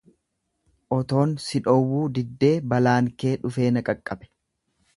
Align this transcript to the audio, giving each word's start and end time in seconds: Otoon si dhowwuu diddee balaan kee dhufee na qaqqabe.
Otoon 0.97 1.35
si 1.49 1.61
dhowwuu 1.67 2.01
diddee 2.15 2.53
balaan 2.73 3.13
kee 3.23 3.35
dhufee 3.45 3.69
na 3.77 3.85
qaqqabe. 3.91 4.31